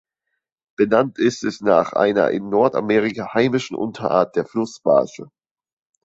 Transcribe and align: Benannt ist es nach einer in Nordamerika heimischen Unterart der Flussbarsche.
Benannt 0.79 1.19
ist 1.19 1.43
es 1.43 1.61
nach 1.61 1.93
einer 1.93 2.31
in 2.31 2.49
Nordamerika 2.49 3.35
heimischen 3.35 3.75
Unterart 3.77 4.35
der 4.35 4.45
Flussbarsche. 4.47 5.29